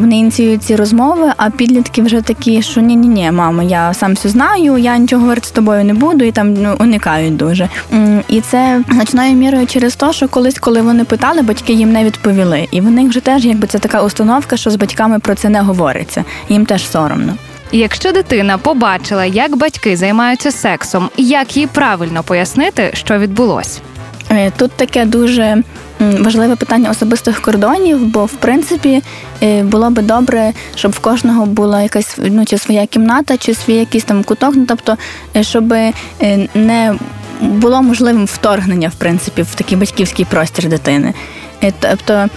вони 0.00 0.18
ініціюють 0.18 0.62
ці 0.62 0.76
розмови, 0.76 1.32
а 1.36 1.50
підлітки 1.50 2.02
вже 2.02 2.20
такі, 2.20 2.62
що 2.62 2.80
ні, 2.80 2.96
ні, 2.96 3.08
ні, 3.08 3.30
мама, 3.30 3.62
я 3.62 3.94
сам 3.94 4.12
все 4.14 4.28
знаю, 4.28 4.78
я 4.78 4.98
нічого 4.98 5.22
говорити 5.22 5.48
з 5.48 5.50
тобою 5.50 5.84
не 5.84 5.94
буду, 5.94 6.24
і 6.24 6.32
там 6.32 6.54
ну, 6.54 6.76
уникають 6.80 7.36
дуже. 7.36 7.68
І 8.28 8.40
це 8.40 8.82
значною 8.90 9.34
мірою 9.34 9.66
через 9.66 9.96
те, 9.96 10.12
що 10.12 10.28
колись, 10.28 10.58
коли 10.58 10.82
вони 10.82 11.04
питали, 11.04 11.42
батьки 11.42 11.72
їм 11.72 11.92
не 11.92 12.04
відповіли. 12.04 12.68
І 12.70 12.80
в 12.80 12.90
них 12.90 13.08
вже 13.08 13.20
теж 13.20 13.44
якби 13.44 13.66
це 13.66 13.78
така 13.78 14.02
установка, 14.02 14.56
що 14.56 14.70
з 14.70 14.76
батьками 14.76 15.18
про 15.18 15.34
це 15.34 15.48
не 15.48 15.60
говориться. 15.60 16.24
Їм 16.48 16.66
теж 16.66 16.90
соромно. 16.90 17.36
Якщо 17.72 18.12
дитина 18.12 18.58
побачила, 18.58 19.24
як 19.24 19.56
батьки 19.56 19.96
займаються 19.96 20.50
сексом, 20.50 21.10
як 21.16 21.56
їй 21.56 21.66
правильно 21.66 22.22
пояснити, 22.22 22.90
що 22.94 23.18
відбулось? 23.18 23.80
Е, 24.30 24.52
Тут 24.56 24.72
таке 24.72 25.04
дуже 25.04 25.62
важливе 26.00 26.56
питання 26.56 26.90
особистих 26.90 27.40
кордонів, 27.42 28.06
бо 28.06 28.24
в 28.24 28.32
принципі 28.32 29.02
е, 29.42 29.62
було 29.62 29.90
би 29.90 30.02
добре, 30.02 30.52
щоб 30.74 30.92
в 30.92 30.98
кожного 30.98 31.46
була 31.46 31.82
якась 31.82 32.18
ну, 32.18 32.44
чи 32.44 32.58
своя 32.58 32.86
кімната, 32.86 33.36
чи 33.36 33.54
свій 33.54 33.74
якийсь 33.74 34.04
там 34.04 34.24
куток. 34.24 34.54
Ну 34.56 34.64
тобто, 34.68 34.96
е, 35.36 35.42
щоб 35.42 35.74
не 36.54 36.94
було 37.40 37.82
можливим 37.82 38.24
вторгнення 38.24 38.88
в 38.88 38.94
принципі 38.94 39.42
в 39.42 39.54
такий 39.54 39.78
батьківський 39.78 40.24
простір 40.24 40.68
дитини. 40.68 41.14
Е, 41.62 41.72
Тобто 41.80 42.28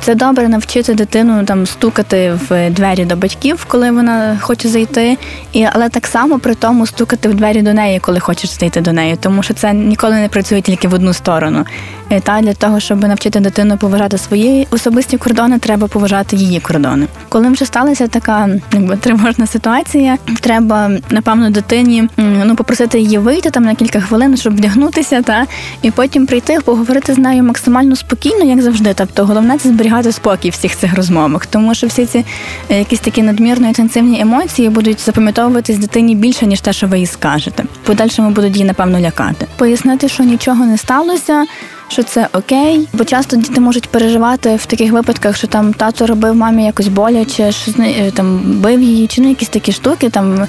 це 0.00 0.14
добре 0.14 0.48
навчити 0.48 0.94
дитину 0.94 1.44
там 1.44 1.66
стукати 1.66 2.38
в 2.48 2.70
двері 2.70 3.04
до 3.04 3.16
батьків, 3.16 3.66
коли 3.68 3.90
вона 3.90 4.38
хоче 4.40 4.68
зайти, 4.68 5.18
і 5.52 5.66
але 5.72 5.88
так 5.88 6.06
само 6.06 6.38
при 6.38 6.54
тому 6.54 6.86
стукати 6.86 7.28
в 7.28 7.34
двері 7.34 7.62
до 7.62 7.72
неї, 7.72 7.98
коли 7.98 8.20
хочеш 8.20 8.50
зайти 8.50 8.80
до 8.80 8.92
неї, 8.92 9.16
тому 9.20 9.42
що 9.42 9.54
це 9.54 9.72
ніколи 9.72 10.14
не 10.14 10.28
працює 10.28 10.60
тільки 10.60 10.88
в 10.88 10.94
одну 10.94 11.12
сторону. 11.12 11.64
Е, 12.10 12.20
Та 12.20 12.40
для 12.40 12.54
того, 12.54 12.80
щоб 12.80 13.00
навчити 13.00 13.40
дитину 13.40 13.76
поважати 13.76 14.18
свої 14.18 14.66
особисті 14.70 15.16
кордони, 15.18 15.58
треба 15.58 15.86
поважати 15.86 16.36
її 16.36 16.60
кордони. 16.60 17.06
Коли 17.28 17.48
вже 17.48 17.64
сталася 17.64 18.06
така 18.06 18.48
якби 18.72 18.96
тривожна 18.96 19.46
ситуація, 19.46 20.18
треба 20.40 20.90
напевно 21.10 21.50
дитині 21.50 22.08
ну 22.16 22.56
попросити 22.56 23.00
її 23.00 23.18
вийти 23.18 23.50
там 23.50 23.64
на 23.64 23.74
кілька 23.74 24.00
хвилин, 24.00 24.36
щоб 24.36 24.56
вдягнутися, 24.56 25.22
та 25.22 25.46
і 25.82 25.90
потім 25.90 26.26
прийти, 26.26 26.58
поговорити 26.64 27.14
з 27.14 27.18
нею 27.18 27.42
максимально 27.42 27.96
спокійно, 27.96 28.33
як 28.42 28.62
завжди. 28.62 28.94
Тобто, 28.94 29.24
головне 29.24 29.58
це 29.58 29.68
зберігати 29.68 30.12
спокій 30.12 30.50
всіх 30.50 30.76
цих 30.76 30.94
розмовах, 30.94 31.46
тому 31.46 31.74
що 31.74 31.86
всі 31.86 32.06
ці 32.06 32.24
е, 32.70 32.78
якісь 32.78 33.00
такі 33.00 33.22
надмірно 33.22 33.66
інтенсивні 33.66 34.20
емоції 34.20 34.68
будуть 34.68 35.00
запам'ятовуватись 35.00 35.78
дитині 35.78 36.14
більше 36.14 36.46
ніж 36.46 36.60
те, 36.60 36.72
що 36.72 36.86
ви 36.86 36.98
їй 36.98 37.06
скажете. 37.06 37.64
Подальшому 37.82 38.30
будуть 38.30 38.52
її 38.52 38.64
напевно 38.64 39.00
лякати. 39.00 39.46
Пояснити, 39.56 40.08
що 40.08 40.22
нічого 40.22 40.66
не 40.66 40.78
сталося. 40.78 41.46
Що 41.88 42.02
це 42.02 42.28
окей, 42.32 42.88
бо 42.92 43.04
часто 43.04 43.36
діти 43.36 43.60
можуть 43.60 43.88
переживати 43.88 44.56
в 44.56 44.66
таких 44.66 44.92
випадках, 44.92 45.36
що 45.36 45.46
там 45.46 45.72
тато 45.72 46.06
робив 46.06 46.34
мамі 46.34 46.64
якось 46.64 46.88
боляче, 46.88 47.52
що 47.52 47.72
е, 47.78 48.10
там 48.10 48.40
бив 48.44 48.82
її, 48.82 49.06
чи 49.06 49.20
ну 49.20 49.28
якісь 49.28 49.48
такі 49.48 49.72
штуки. 49.72 50.10
Там 50.10 50.46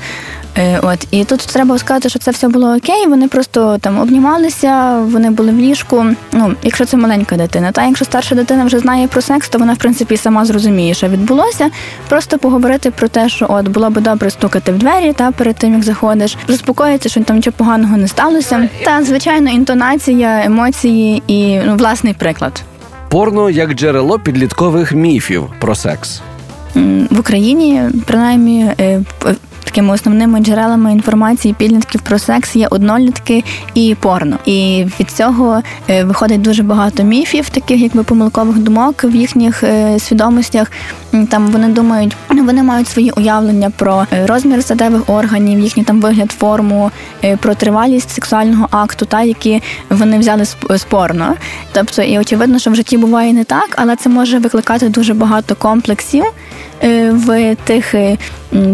от 0.82 1.08
і 1.12 1.24
тут 1.24 1.40
треба 1.40 1.78
сказати, 1.78 2.10
що 2.10 2.20
це 2.20 2.32
все 2.32 2.48
було 2.48 2.76
окей. 2.76 3.08
Вони 3.08 3.28
просто 3.28 3.78
там 3.82 4.00
обнімалися, 4.00 5.00
вони 5.00 5.30
були 5.30 5.52
в 5.52 5.58
ліжку. 5.58 6.06
Ну, 6.32 6.56
якщо 6.64 6.86
це 6.86 6.98
маленька 6.98 7.38
дитина, 7.38 7.72
та 7.72 7.86
якщо 7.86 8.06
старша 8.06 8.36
дитина 8.36 8.66
вже 8.66 8.80
знає 8.80 9.08
про 9.08 9.22
секс, 9.22 9.50
то 9.50 9.58
вона 9.58 9.74
в 9.74 9.78
принципі 9.78 10.18
сама 10.18 10.46
зрозуміє, 10.46 10.94
що 10.94 11.08
відбулося. 11.08 11.70
Просто 12.10 12.38
поговорити 12.38 12.92
про 12.92 13.08
те, 13.08 13.30
що 13.30 13.46
от 13.50 13.68
було 13.68 13.90
би 13.90 14.02
добре 14.02 14.30
стукати 14.30 14.72
в 14.72 14.78
двері, 14.78 15.14
та 15.14 15.32
перед 15.32 15.56
тим 15.56 15.74
як 15.74 15.84
заходиш, 15.84 16.38
заспокоїти, 16.48 17.10
що 17.10 17.24
там 17.24 17.36
нічого 17.36 17.56
поганого 17.58 17.98
не 17.98 18.08
сталося. 18.08 18.70
Та 18.86 19.04
звичайно, 19.04 19.50
інтонація, 19.50 20.46
емоції 20.46 21.24
і 21.28 21.60
ну, 21.66 21.76
власний 21.76 22.14
приклад. 22.14 22.64
Порно 23.10 23.50
як 23.50 23.74
джерело 23.74 24.20
підліткових 24.20 24.94
міфів 24.94 25.44
про 25.60 25.76
секс. 25.76 26.22
В 27.10 27.20
Україні, 27.20 27.82
принаймні, 28.06 28.72
п- 29.76 29.82
такими 29.82 29.94
основними 29.94 30.40
джерелами 30.40 30.92
інформації 30.92 31.56
підлітків 31.58 32.02
про 32.02 32.20
секс 32.20 32.56
є 32.56 32.68
однолітки 32.68 33.44
і 33.74 33.96
порно. 34.00 34.38
І 34.46 34.86
від 35.00 35.12
цього 35.12 35.62
е, 35.90 36.04
виходить 36.04 36.42
дуже 36.42 36.64
багато 36.64 37.04
міфів, 37.04 37.50
таких 37.50 37.82
якби 37.82 38.04
помилкових 38.04 38.58
думок 38.58 39.04
в 39.04 39.16
їхніх 39.16 39.64
е, 39.64 40.00
свідомостях. 40.00 40.72
Там 41.30 41.48
вони 41.48 41.68
думають, 41.68 42.16
вони 42.30 42.64
мають 42.64 42.88
свої 42.88 43.12
уявлення 43.12 43.70
про 43.70 44.08
е, 44.14 44.26
розмір 44.26 44.64
статевих 44.64 45.10
органів, 45.10 45.60
їхній 45.60 45.84
там 45.84 46.02
вигляд, 46.02 46.32
форму, 46.32 46.92
про 47.40 47.56
тривалість 47.56 48.10
сексуального 48.10 48.68
акту, 48.72 49.06
та 49.06 49.22
які 49.22 49.62
вони 49.90 50.20
взяли 50.20 50.46
з 50.70 50.84
порно. 50.90 51.34
Тобто, 51.74 52.02
і 52.02 52.20
очевидно, 52.20 52.60
що 52.60 52.72
в 52.72 52.76
житті 52.76 52.98
буває 52.98 53.34
не 53.34 53.44
так, 53.44 53.70
але 53.76 53.96
це 53.96 54.10
може 54.10 54.40
викликати 54.40 54.90
дуже 54.90 55.14
багато 55.14 55.56
комплексів 55.56 56.24
в 57.12 57.56
тих 57.64 57.96
е, 57.96 58.18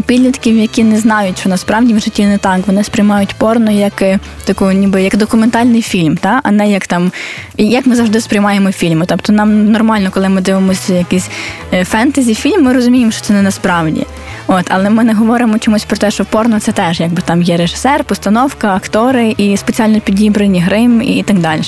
підлітків, 0.05 0.57
які 0.57 0.83
не 0.83 0.97
знають, 0.97 1.39
що 1.39 1.49
насправді 1.49 1.93
в 1.93 1.99
житті 1.99 2.25
не 2.25 2.37
так. 2.37 2.59
Вони 2.67 2.83
сприймають 2.83 3.35
порно 3.37 3.71
як 3.71 4.01
е, 4.01 4.19
таку, 4.45 4.71
ніби 4.71 5.03
як 5.03 5.17
документальний 5.17 5.81
фільм, 5.81 6.17
та 6.17 6.39
а 6.43 6.51
не 6.51 6.71
як 6.71 6.87
там, 6.87 7.11
як 7.57 7.85
ми 7.87 7.95
завжди 7.95 8.21
сприймаємо 8.21 8.71
фільми. 8.71 9.05
Тобто 9.07 9.33
нам 9.33 9.71
нормально, 9.71 10.09
коли 10.13 10.29
ми 10.29 10.41
дивимося 10.41 10.93
якийсь 10.93 11.29
е, 11.73 11.85
фентезі 11.85 12.35
фільм, 12.35 12.63
ми 12.63 12.73
розуміємо, 12.73 13.11
що 13.11 13.21
це 13.21 13.33
не 13.33 13.41
насправді. 13.41 14.05
От, 14.47 14.65
але 14.69 14.89
ми 14.89 15.03
не 15.03 15.13
говоримо 15.13 15.59
чомусь 15.59 15.83
про 15.83 15.97
те, 15.97 16.11
що 16.11 16.25
порно 16.25 16.59
це 16.59 16.71
теж, 16.71 16.99
якби 16.99 17.21
там 17.21 17.41
є 17.41 17.57
режисер, 17.57 18.03
постановка, 18.03 18.75
актори 18.75 19.35
і 19.37 19.57
спеціально 19.57 19.99
підібрані 19.99 20.59
грим 20.59 21.01
і 21.01 21.23
так 21.23 21.39
далі. 21.39 21.61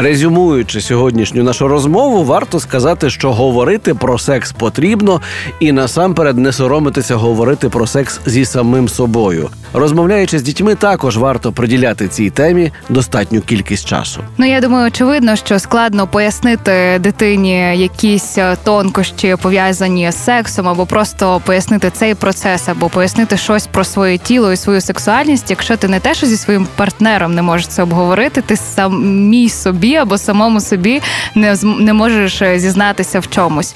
Резюмуючи 0.00 0.80
сьогоднішню 0.80 1.42
нашу 1.42 1.68
розмову, 1.68 2.24
варто 2.24 2.60
сказати, 2.60 3.10
що 3.10 3.32
говорити 3.32 3.94
про 3.94 4.18
секс 4.18 4.52
потрібно 4.52 5.20
і 5.60 5.72
насамперед 5.72 6.38
не 6.38 6.52
соромитися 6.52 7.14
говорити 7.14 7.68
про 7.68 7.86
секс 7.86 8.20
зі 8.26 8.44
самим 8.44 8.88
собою. 8.88 9.50
Розмовляючи 9.72 10.38
з 10.38 10.42
дітьми, 10.42 10.74
також 10.74 11.16
варто 11.16 11.52
приділяти 11.52 12.08
цій 12.08 12.30
темі 12.30 12.72
достатню 12.88 13.40
кількість 13.40 13.88
часу. 13.88 14.20
Ну 14.38 14.46
я 14.46 14.60
думаю, 14.60 14.86
очевидно, 14.86 15.36
що 15.36 15.58
складно 15.58 16.06
пояснити 16.06 16.98
дитині 17.00 17.78
якісь 17.78 18.38
е, 18.38 18.56
тонкощі 18.64 19.36
пов'язані 19.42 20.12
з 20.12 20.24
сексом, 20.24 20.68
або 20.68 20.86
просто 20.86 21.40
пояснити 21.44 21.90
цей 21.90 22.14
процес, 22.14 22.68
або 22.68 22.88
пояснити 22.88 23.36
щось 23.36 23.66
про 23.66 23.84
своє 23.84 24.18
тіло 24.18 24.52
і 24.52 24.56
свою 24.56 24.80
сексуальність, 24.80 25.50
якщо 25.50 25.76
ти 25.76 25.88
не 25.88 26.00
те, 26.00 26.14
що 26.14 26.26
зі 26.26 26.36
своїм 26.36 26.66
партнером 26.76 27.34
не 27.34 27.42
можеш 27.42 27.66
це 27.66 27.82
обговорити, 27.82 28.42
ти 28.42 28.56
самій 28.56 29.48
собі 29.48 29.87
або 29.96 30.18
самому 30.18 30.60
собі 30.60 31.02
не 31.34 31.56
не 31.78 31.92
можеш 31.92 32.42
е, 32.42 32.58
зізнатися 32.58 33.20
в 33.20 33.30
чомусь. 33.30 33.74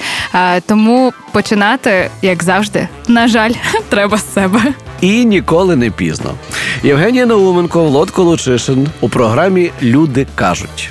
Тому 0.67 1.13
починати, 1.33 2.11
як 2.23 2.43
завжди, 2.43 2.89
на 3.09 3.29
жаль, 3.29 3.53
треба 3.89 4.19
з 4.19 4.35
себе. 4.35 4.61
І 5.01 5.25
ніколи 5.25 5.77
не 5.77 5.91
пізно. 5.91 6.35
Євгенія 6.83 7.27
Науменко, 7.27 7.85
Володко 7.85 8.23
Лучишин 8.23 8.89
у 9.01 9.09
програмі 9.09 9.71
Люди 9.83 10.27
кажуть. 10.35 10.91